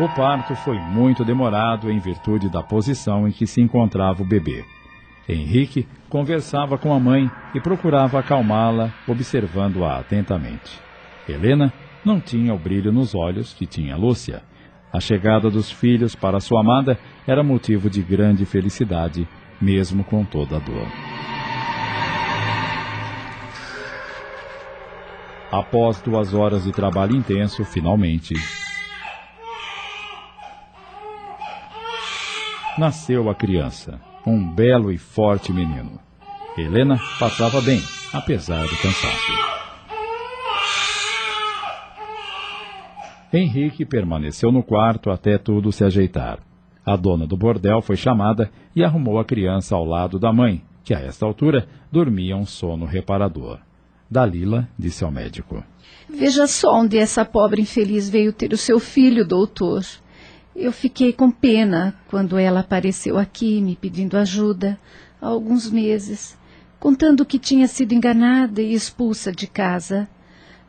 O 0.00 0.08
parto 0.16 0.56
foi 0.56 0.80
muito 0.80 1.24
demorado 1.24 1.88
em 1.88 2.00
virtude 2.00 2.50
da 2.50 2.60
posição 2.60 3.28
em 3.28 3.30
que 3.30 3.46
se 3.46 3.60
encontrava 3.60 4.20
o 4.20 4.26
bebê. 4.26 4.64
Henrique 5.28 5.86
conversava 6.08 6.76
com 6.76 6.92
a 6.92 6.98
mãe 6.98 7.30
e 7.54 7.60
procurava 7.60 8.18
acalmá-la, 8.18 8.92
observando-a 9.06 9.98
atentamente. 9.98 10.80
Helena 11.28 11.72
não 12.04 12.20
tinha 12.20 12.52
o 12.52 12.58
brilho 12.58 12.92
nos 12.92 13.14
olhos 13.14 13.54
que 13.54 13.66
tinha 13.66 13.96
Lúcia. 13.96 14.42
A 14.92 15.00
chegada 15.00 15.48
dos 15.48 15.70
filhos 15.70 16.14
para 16.14 16.40
sua 16.40 16.60
amada 16.60 16.98
era 17.26 17.42
motivo 17.42 17.88
de 17.88 18.02
grande 18.02 18.44
felicidade, 18.44 19.26
mesmo 19.60 20.02
com 20.04 20.24
toda 20.24 20.56
a 20.56 20.58
dor. 20.58 20.86
Após 25.50 26.00
duas 26.00 26.34
horas 26.34 26.64
de 26.64 26.72
trabalho 26.72 27.14
intenso, 27.14 27.64
finalmente. 27.64 28.34
Nasceu 32.76 33.28
a 33.30 33.34
criança, 33.34 34.00
um 34.26 34.48
belo 34.48 34.92
e 34.92 34.98
forte 34.98 35.52
menino. 35.52 35.98
Helena 36.56 37.00
passava 37.18 37.60
bem, 37.60 37.80
apesar 38.12 38.62
do 38.62 38.76
cansaço. 38.76 39.32
Henrique 43.32 43.86
permaneceu 43.86 44.52
no 44.52 44.62
quarto 44.62 45.10
até 45.10 45.38
tudo 45.38 45.72
se 45.72 45.82
ajeitar. 45.82 46.38
A 46.84 46.96
dona 46.96 47.26
do 47.26 47.36
bordel 47.36 47.80
foi 47.80 47.96
chamada 47.96 48.50
e 48.76 48.84
arrumou 48.84 49.18
a 49.18 49.24
criança 49.24 49.74
ao 49.74 49.84
lado 49.84 50.18
da 50.18 50.32
mãe, 50.32 50.62
que 50.84 50.94
a 50.94 51.00
esta 51.00 51.24
altura 51.24 51.66
dormia 51.90 52.36
um 52.36 52.44
sono 52.44 52.84
reparador. 52.84 53.58
Dalila 54.10 54.68
disse 54.78 55.02
ao 55.02 55.10
médico: 55.10 55.64
Veja 56.08 56.46
só 56.46 56.80
onde 56.80 56.98
essa 56.98 57.24
pobre 57.24 57.62
infeliz 57.62 58.10
veio 58.10 58.32
ter 58.32 58.52
o 58.52 58.58
seu 58.58 58.78
filho, 58.78 59.26
doutor. 59.26 59.82
Eu 60.54 60.70
fiquei 60.70 61.14
com 61.14 61.30
pena 61.30 61.94
quando 62.08 62.36
ela 62.36 62.60
apareceu 62.60 63.16
aqui 63.16 63.58
me 63.62 63.74
pedindo 63.74 64.18
ajuda 64.18 64.78
há 65.20 65.26
alguns 65.26 65.70
meses, 65.70 66.36
contando 66.78 67.24
que 67.24 67.38
tinha 67.38 67.66
sido 67.66 67.94
enganada 67.94 68.60
e 68.60 68.74
expulsa 68.74 69.32
de 69.32 69.46
casa. 69.46 70.06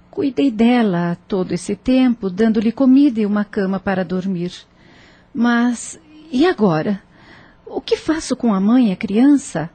Cuidei 0.09 0.49
dela 0.49 1.17
todo 1.27 1.51
esse 1.51 1.75
tempo, 1.75 2.29
dando-lhe 2.29 2.71
comida 2.71 3.19
e 3.19 3.25
uma 3.25 3.43
cama 3.43 3.77
para 3.77 4.05
dormir. 4.05 4.53
Mas 5.33 5.99
e 6.31 6.45
agora? 6.45 7.01
O 7.65 7.81
que 7.81 7.97
faço 7.97 8.37
com 8.37 8.53
a 8.53 8.61
mãe 8.61 8.89
e 8.89 8.91
a 8.93 8.95
criança? 8.95 9.69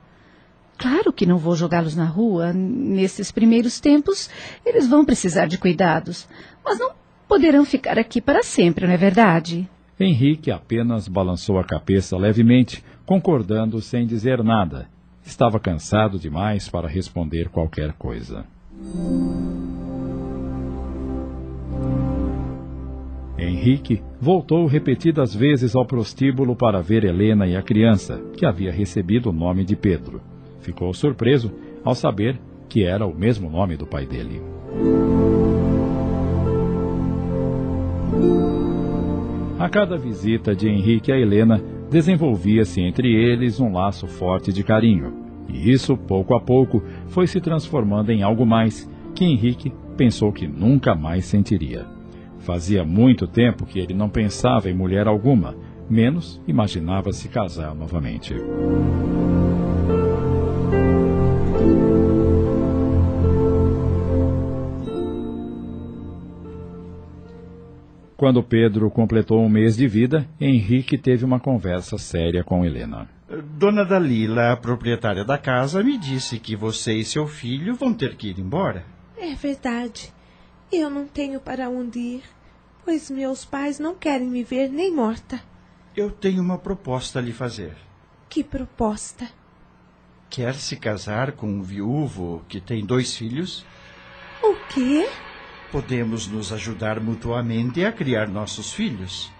Claro 0.78 1.12
que 1.12 1.26
não 1.26 1.36
vou 1.36 1.54
jogá-los 1.54 1.94
na 1.94 2.06
rua. 2.06 2.52
Nesses 2.54 3.30
primeiros 3.30 3.78
tempos, 3.78 4.30
eles 4.64 4.86
vão 4.86 5.04
precisar 5.04 5.46
de 5.46 5.58
cuidados. 5.58 6.26
Mas 6.64 6.78
não 6.78 6.92
poderão 7.26 7.64
ficar 7.66 7.98
aqui 7.98 8.22
para 8.22 8.42
sempre, 8.42 8.86
não 8.86 8.94
é 8.94 8.96
verdade? 8.96 9.68
Henrique 9.98 10.50
apenas 10.50 11.08
balançou 11.08 11.58
a 11.58 11.64
cabeça 11.64 12.16
levemente, 12.16 12.84
concordando 13.04 13.80
sem 13.80 14.06
dizer 14.06 14.42
nada. 14.42 14.88
Estava 15.24 15.58
cansado 15.58 16.18
demais 16.18 16.68
para 16.68 16.88
responder 16.88 17.48
qualquer 17.48 17.92
coisa. 17.92 18.44
Henrique 23.36 24.02
voltou 24.20 24.66
repetidas 24.66 25.34
vezes 25.34 25.74
ao 25.74 25.86
prostíbulo 25.86 26.56
para 26.56 26.80
ver 26.80 27.04
Helena 27.04 27.46
e 27.46 27.56
a 27.56 27.62
criança, 27.62 28.20
que 28.36 28.46
havia 28.46 28.72
recebido 28.72 29.30
o 29.30 29.32
nome 29.32 29.64
de 29.64 29.76
Pedro 29.76 30.20
ficou 30.68 30.92
surpreso 30.92 31.50
ao 31.82 31.94
saber 31.94 32.38
que 32.68 32.84
era 32.84 33.06
o 33.06 33.14
mesmo 33.14 33.48
nome 33.48 33.76
do 33.76 33.86
pai 33.86 34.04
dele. 34.04 34.42
A 39.58 39.68
cada 39.68 39.98
visita 39.98 40.54
de 40.54 40.68
Henrique 40.68 41.10
a 41.10 41.18
Helena, 41.18 41.60
desenvolvia-se 41.90 42.80
entre 42.80 43.12
eles 43.12 43.58
um 43.58 43.72
laço 43.72 44.06
forte 44.06 44.52
de 44.52 44.62
carinho, 44.62 45.12
e 45.48 45.72
isso, 45.72 45.96
pouco 45.96 46.32
a 46.36 46.40
pouco, 46.40 46.80
foi 47.08 47.26
se 47.26 47.40
transformando 47.40 48.10
em 48.10 48.22
algo 48.22 48.46
mais 48.46 48.88
que 49.16 49.24
Henrique 49.24 49.72
pensou 49.96 50.32
que 50.32 50.46
nunca 50.46 50.94
mais 50.94 51.24
sentiria. 51.24 51.86
Fazia 52.38 52.84
muito 52.84 53.26
tempo 53.26 53.66
que 53.66 53.80
ele 53.80 53.94
não 53.94 54.08
pensava 54.08 54.70
em 54.70 54.74
mulher 54.74 55.08
alguma, 55.08 55.56
menos 55.90 56.40
imaginava 56.46 57.12
se 57.12 57.28
casar 57.28 57.74
novamente. 57.74 58.36
Quando 68.18 68.42
Pedro 68.42 68.90
completou 68.90 69.40
um 69.40 69.48
mês 69.48 69.76
de 69.76 69.86
vida, 69.86 70.28
Henrique 70.40 70.98
teve 70.98 71.24
uma 71.24 71.38
conversa 71.38 71.96
séria 71.96 72.42
com 72.42 72.64
Helena. 72.64 73.08
Dona 73.56 73.84
Dalila, 73.84 74.50
a 74.50 74.56
proprietária 74.56 75.24
da 75.24 75.38
casa, 75.38 75.84
me 75.84 75.96
disse 75.96 76.40
que 76.40 76.56
você 76.56 76.94
e 76.94 77.04
seu 77.04 77.28
filho 77.28 77.76
vão 77.76 77.94
ter 77.94 78.16
que 78.16 78.30
ir 78.30 78.40
embora. 78.40 78.84
É 79.16 79.36
verdade. 79.36 80.12
Eu 80.72 80.90
não 80.90 81.06
tenho 81.06 81.38
para 81.38 81.70
onde 81.70 82.00
ir, 82.00 82.22
pois 82.84 83.08
meus 83.08 83.44
pais 83.44 83.78
não 83.78 83.94
querem 83.94 84.26
me 84.26 84.42
ver 84.42 84.68
nem 84.68 84.92
morta. 84.92 85.40
Eu 85.96 86.10
tenho 86.10 86.42
uma 86.42 86.58
proposta 86.58 87.20
a 87.20 87.22
lhe 87.22 87.32
fazer. 87.32 87.76
Que 88.28 88.42
proposta? 88.42 89.28
Quer 90.28 90.56
se 90.56 90.74
casar 90.74 91.30
com 91.30 91.46
um 91.46 91.62
viúvo 91.62 92.44
que 92.48 92.60
tem 92.60 92.84
dois 92.84 93.16
filhos? 93.16 93.64
O 94.42 94.56
quê? 94.74 95.06
Podemos 95.70 96.26
nos 96.26 96.50
ajudar 96.52 96.98
mutuamente 96.98 97.84
a 97.84 97.92
criar 97.92 98.26
nossos 98.26 98.72
filhos. 98.72 99.30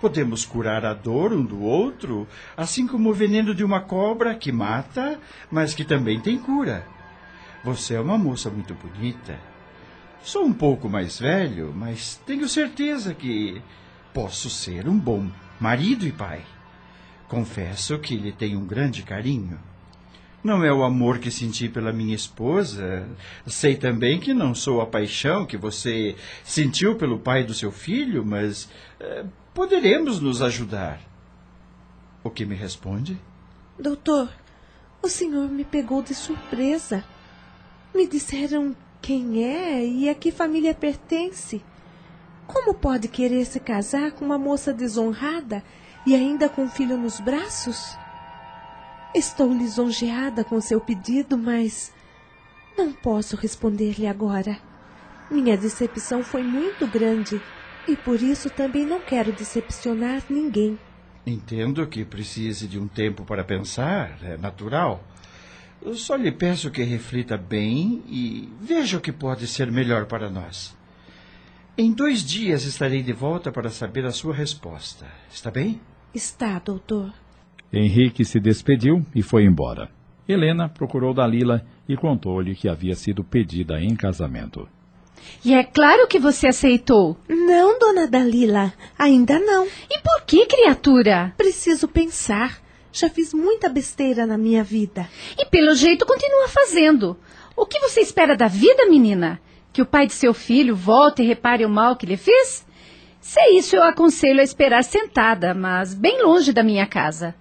Podemos 0.00 0.44
curar 0.44 0.84
a 0.84 0.92
dor 0.92 1.32
um 1.32 1.44
do 1.44 1.60
outro, 1.60 2.26
assim 2.56 2.86
como 2.86 3.10
o 3.10 3.14
veneno 3.14 3.54
de 3.54 3.62
uma 3.62 3.80
cobra 3.80 4.34
que 4.34 4.50
mata, 4.50 5.20
mas 5.50 5.72
que 5.72 5.84
também 5.84 6.18
tem 6.20 6.38
cura. 6.38 6.84
Você 7.62 7.94
é 7.94 8.00
uma 8.00 8.18
moça 8.18 8.50
muito 8.50 8.74
bonita. 8.74 9.38
Sou 10.22 10.44
um 10.44 10.52
pouco 10.52 10.88
mais 10.88 11.20
velho, 11.20 11.72
mas 11.74 12.20
tenho 12.26 12.48
certeza 12.48 13.14
que 13.14 13.62
posso 14.12 14.50
ser 14.50 14.88
um 14.88 14.98
bom 14.98 15.30
marido 15.60 16.04
e 16.04 16.10
pai. 16.10 16.42
Confesso 17.28 17.98
que 17.98 18.16
lhe 18.16 18.32
tenho 18.32 18.58
um 18.58 18.66
grande 18.66 19.02
carinho. 19.02 19.69
Não 20.42 20.64
é 20.64 20.72
o 20.72 20.82
amor 20.82 21.18
que 21.18 21.30
senti 21.30 21.68
pela 21.68 21.92
minha 21.92 22.14
esposa. 22.14 23.06
Sei 23.46 23.76
também 23.76 24.18
que 24.18 24.32
não 24.32 24.54
sou 24.54 24.80
a 24.80 24.86
paixão 24.86 25.44
que 25.44 25.56
você 25.56 26.16
sentiu 26.42 26.96
pelo 26.96 27.18
pai 27.18 27.44
do 27.44 27.52
seu 27.52 27.70
filho, 27.70 28.24
mas 28.24 28.68
eh, 28.98 29.24
poderemos 29.52 30.18
nos 30.18 30.40
ajudar. 30.40 30.98
O 32.24 32.30
que 32.30 32.46
me 32.46 32.54
responde? 32.54 33.20
Doutor, 33.78 34.30
o 35.02 35.08
senhor 35.08 35.48
me 35.50 35.64
pegou 35.64 36.02
de 36.02 36.14
surpresa. 36.14 37.04
Me 37.94 38.06
disseram 38.06 38.74
quem 39.02 39.44
é 39.44 39.84
e 39.84 40.08
a 40.08 40.14
que 40.14 40.30
família 40.30 40.74
pertence. 40.74 41.62
Como 42.46 42.74
pode 42.74 43.08
querer 43.08 43.44
se 43.44 43.60
casar 43.60 44.12
com 44.12 44.24
uma 44.24 44.38
moça 44.38 44.72
desonrada 44.72 45.62
e 46.06 46.14
ainda 46.14 46.48
com 46.48 46.64
um 46.64 46.68
filho 46.68 46.96
nos 46.96 47.20
braços? 47.20 47.96
Estou 49.14 49.52
lisonjeada 49.52 50.44
com 50.44 50.60
seu 50.60 50.80
pedido, 50.80 51.36
mas 51.36 51.92
não 52.78 52.92
posso 52.92 53.34
responder-lhe 53.34 54.06
agora. 54.06 54.56
Minha 55.28 55.56
decepção 55.56 56.22
foi 56.22 56.42
muito 56.42 56.86
grande 56.86 57.40
e 57.88 57.96
por 57.96 58.22
isso 58.22 58.48
também 58.48 58.86
não 58.86 59.00
quero 59.00 59.32
decepcionar 59.32 60.22
ninguém. 60.30 60.78
Entendo 61.26 61.86
que 61.86 62.04
precise 62.04 62.68
de 62.68 62.78
um 62.78 62.86
tempo 62.86 63.24
para 63.24 63.44
pensar, 63.44 64.16
é 64.22 64.36
natural. 64.36 65.02
Eu 65.82 65.94
só 65.94 66.14
lhe 66.14 66.30
peço 66.30 66.70
que 66.70 66.82
reflita 66.82 67.36
bem 67.36 68.02
e 68.06 68.48
veja 68.60 68.98
o 68.98 69.00
que 69.00 69.12
pode 69.12 69.46
ser 69.46 69.72
melhor 69.72 70.06
para 70.06 70.30
nós. 70.30 70.76
Em 71.76 71.92
dois 71.92 72.22
dias 72.24 72.64
estarei 72.64 73.02
de 73.02 73.12
volta 73.12 73.50
para 73.50 73.70
saber 73.70 74.04
a 74.04 74.12
sua 74.12 74.34
resposta. 74.34 75.06
Está 75.32 75.50
bem? 75.50 75.80
Está, 76.14 76.58
doutor. 76.58 77.12
Henrique 77.72 78.24
se 78.24 78.40
despediu 78.40 79.04
e 79.14 79.22
foi 79.22 79.44
embora. 79.44 79.88
Helena 80.28 80.68
procurou 80.68 81.14
Dalila 81.14 81.64
e 81.88 81.96
contou-lhe 81.96 82.54
que 82.54 82.68
havia 82.68 82.94
sido 82.94 83.22
pedida 83.22 83.80
em 83.80 83.94
casamento. 83.94 84.68
E 85.44 85.54
é 85.54 85.62
claro 85.62 86.06
que 86.06 86.18
você 86.18 86.48
aceitou. 86.48 87.16
Não, 87.28 87.78
dona 87.78 88.06
Dalila, 88.06 88.72
ainda 88.98 89.38
não. 89.38 89.66
E 89.66 89.98
por 90.00 90.22
que, 90.26 90.46
criatura? 90.46 91.32
Preciso 91.36 91.86
pensar. 91.86 92.60
Já 92.92 93.08
fiz 93.08 93.32
muita 93.32 93.68
besteira 93.68 94.26
na 94.26 94.36
minha 94.36 94.64
vida. 94.64 95.08
E 95.38 95.46
pelo 95.46 95.74
jeito 95.74 96.06
continua 96.06 96.48
fazendo. 96.48 97.16
O 97.56 97.66
que 97.66 97.78
você 97.78 98.00
espera 98.00 98.36
da 98.36 98.48
vida, 98.48 98.86
menina? 98.88 99.40
Que 99.72 99.82
o 99.82 99.86
pai 99.86 100.06
de 100.06 100.12
seu 100.12 100.34
filho 100.34 100.74
volte 100.74 101.22
e 101.22 101.26
repare 101.26 101.64
o 101.64 101.70
mal 101.70 101.94
que 101.94 102.06
lhe 102.06 102.16
fez? 102.16 102.66
Se 103.20 103.38
é 103.38 103.52
isso, 103.52 103.76
eu 103.76 103.82
aconselho 103.84 104.40
a 104.40 104.44
esperar 104.44 104.82
sentada, 104.82 105.54
mas 105.54 105.94
bem 105.94 106.22
longe 106.22 106.52
da 106.52 106.64
minha 106.64 106.86
casa. 106.86 107.34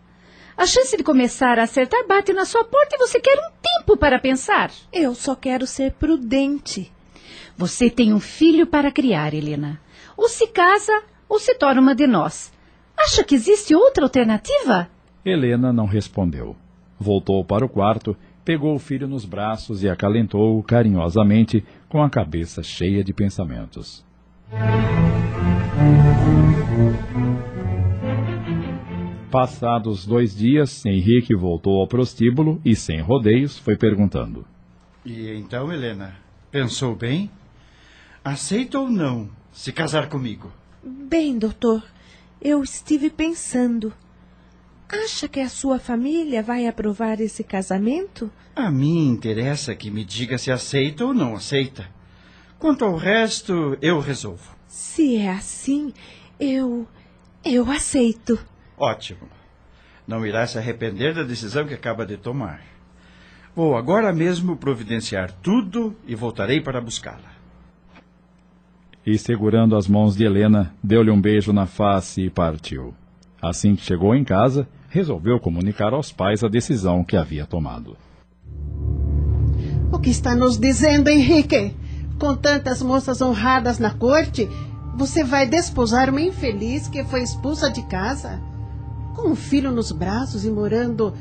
A 0.60 0.66
chance 0.66 0.98
de 0.98 1.06
começar 1.06 1.58
a 1.58 1.64
acertar 1.64 2.06
bate 2.06 2.34
na 2.34 2.44
sua 2.44 2.66
porta 2.66 2.94
e 2.94 3.00
você 3.00 3.18
quer 3.22 3.38
um 3.40 3.50
tempo 3.62 3.96
para 3.96 4.20
pensar. 4.20 4.70
Eu 4.92 5.16
só 5.16 5.34
quero 5.34 5.66
ser 5.66 5.94
prudente. 5.94 6.92
Você 7.56 7.90
tem 7.90 8.14
um 8.14 8.20
filho 8.20 8.68
para 8.68 8.92
criar, 8.92 9.34
Helena. 9.34 9.80
Ou 10.18 10.28
se 10.28 10.48
casa, 10.48 10.92
ou 11.30 11.40
se 11.40 11.56
torna 11.56 11.80
uma 11.80 11.96
de 11.96 12.06
nós. 12.06 12.52
Acha 12.98 13.24
que 13.24 13.36
existe 13.36 13.74
outra 13.74 14.04
alternativa? 14.04 14.90
Helena 15.24 15.72
não 15.72 15.86
respondeu. 15.86 16.58
Voltou 17.00 17.46
para 17.46 17.66
o 17.66 17.70
quarto, 17.70 18.14
pegou 18.44 18.76
o 18.76 18.80
filho 18.80 19.08
nos 19.08 19.24
braços 19.24 19.82
e 19.82 19.88
acalentou-o 19.88 20.62
carinhosamente, 20.62 21.64
com 21.88 22.04
a 22.04 22.10
cabeça 22.10 22.62
cheia 22.62 23.02
de 23.02 23.14
pensamentos. 23.14 24.06
Passados 29.32 30.08
dois 30.08 30.36
dias, 30.36 30.84
Henrique 30.84 31.36
voltou 31.36 31.80
ao 31.80 31.88
prostíbulo 31.88 32.60
e, 32.66 32.76
sem 32.76 33.00
rodeios, 33.00 33.60
foi 33.60 33.78
perguntando: 33.78 34.44
E 35.06 35.32
então, 35.36 35.72
Helena, 35.72 36.16
pensou 36.50 36.96
bem? 36.96 37.30
Aceita 38.24 38.80
ou 38.80 38.90
não 38.90 39.30
se 39.52 39.72
casar 39.72 40.10
comigo? 40.10 40.52
Bem, 40.84 41.38
doutor, 41.38 41.84
eu 42.42 42.64
estive 42.64 43.12
pensando. 43.12 43.94
Acha 44.92 45.28
que 45.28 45.40
a 45.40 45.48
sua 45.48 45.78
família 45.78 46.42
vai 46.42 46.66
aprovar 46.66 47.22
esse 47.22 47.44
casamento? 47.44 48.32
A 48.56 48.72
mim 48.72 49.10
interessa 49.10 49.76
que 49.76 49.92
me 49.92 50.04
diga 50.04 50.40
se 50.40 50.52
aceita 50.52 51.06
ou 51.06 51.14
não 51.14 51.36
aceita. 51.36 51.88
Quanto 52.58 52.84
ao 52.84 52.96
resto, 52.96 53.78
eu 53.80 54.00
resolvo. 54.00 54.56
Se 54.68 55.18
é 55.18 55.30
assim, 55.30 55.94
eu. 56.40 56.88
eu 57.46 57.70
aceito. 57.70 58.40
Ótimo. 58.80 59.28
Não 60.08 60.26
irá 60.26 60.48
se 60.48 60.58
arrepender 60.58 61.14
da 61.14 61.22
decisão 61.22 61.68
que 61.68 61.74
acaba 61.74 62.06
de 62.06 62.16
tomar. 62.16 62.62
Vou 63.54 63.76
agora 63.76 64.14
mesmo 64.14 64.56
providenciar 64.56 65.32
tudo 65.44 65.96
e 66.08 66.16
voltarei 66.16 66.62
para 66.62 66.80
buscá-la. 66.80 67.38
E 69.06 69.18
segurando 69.18 69.76
as 69.76 69.88
mãos 69.88 70.16
de 70.16 70.24
Helena, 70.24 70.74
deu-lhe 70.82 71.12
um 71.12 71.20
beijo 71.20 71.52
na 71.52 71.66
face 71.66 72.22
e 72.22 72.30
partiu. 72.30 72.94
Assim 73.42 73.76
que 73.76 73.84
chegou 73.84 74.16
em 74.16 74.24
casa, 74.24 74.68
resolveu 74.88 75.40
comunicar 75.40 75.94
aos 75.94 76.12
pais 76.12 76.44
a 76.44 76.48
decisão 76.48 77.04
que 77.04 77.18
havia 77.18 77.46
tomado. 77.46 77.98
O 79.92 80.00
que 80.00 80.10
está 80.10 80.36
nos 80.36 80.58
dizendo, 80.58 81.10
Henrique? 81.10 81.76
Com 82.20 82.36
tantas 82.36 82.82
moças 82.82 83.22
honradas 83.22 83.80
na 83.80 83.94
corte, 83.94 84.48
você 84.96 85.24
vai 85.24 85.48
desposar 85.48 86.10
uma 86.10 86.22
infeliz 86.22 86.88
que 86.88 87.04
foi 87.04 87.24
expulsa 87.24 87.70
de 87.70 87.82
casa? 87.88 88.49
Com 89.16 89.30
um 89.30 89.36
filho 89.36 89.72
nos 89.72 89.92
braços 89.92 90.46
e 90.46 90.50
morando. 90.50 91.14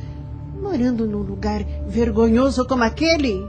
morando 0.60 1.06
num 1.06 1.22
lugar 1.22 1.62
vergonhoso 1.86 2.64
como 2.66 2.84
aquele? 2.84 3.46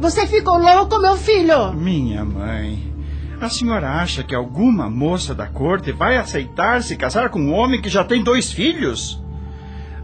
Você 0.00 0.26
ficou 0.26 0.58
louco, 0.58 0.98
meu 0.98 1.16
filho? 1.16 1.72
Minha 1.72 2.24
mãe. 2.24 2.92
A 3.40 3.48
senhora 3.48 4.00
acha 4.00 4.22
que 4.22 4.34
alguma 4.34 4.90
moça 4.90 5.34
da 5.34 5.46
corte 5.46 5.92
vai 5.92 6.16
aceitar 6.16 6.82
se 6.82 6.96
casar 6.96 7.30
com 7.30 7.40
um 7.40 7.52
homem 7.52 7.80
que 7.80 7.88
já 7.88 8.04
tem 8.04 8.22
dois 8.22 8.50
filhos? 8.50 9.22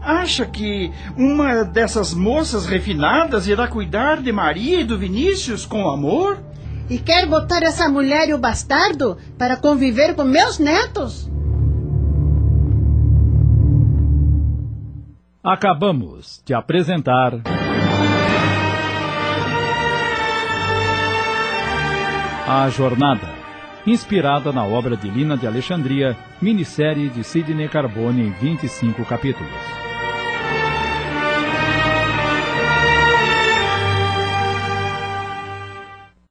Acha 0.01 0.45
que 0.45 0.91
uma 1.17 1.63
dessas 1.63 2.13
moças 2.13 2.65
refinadas 2.65 3.47
irá 3.47 3.67
cuidar 3.67 4.21
de 4.21 4.31
Maria 4.31 4.81
e 4.81 4.83
do 4.83 4.97
Vinícius 4.97 5.65
com 5.65 5.89
amor? 5.89 6.39
E 6.89 6.97
quer 6.97 7.25
botar 7.25 7.63
essa 7.63 7.89
mulher 7.89 8.29
e 8.29 8.33
o 8.33 8.37
bastardo 8.37 9.17
para 9.37 9.57
conviver 9.57 10.13
com 10.13 10.23
meus 10.23 10.59
netos? 10.59 11.29
Acabamos 15.47 16.41
de 16.43 16.55
apresentar. 16.55 17.39
A 22.47 22.67
Jornada, 22.71 23.31
inspirada 23.85 24.51
na 24.51 24.65
obra 24.65 24.97
de 24.97 25.07
Lina 25.07 25.37
de 25.37 25.45
Alexandria, 25.45 26.17
minissérie 26.41 27.09
de 27.09 27.23
Sidney 27.23 27.69
Carbone 27.69 28.23
em 28.23 28.31
25 28.31 29.05
capítulos. 29.05 29.74